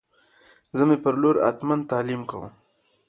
[0.77, 2.45] زه می پر لور او هتمن تعلیم کوم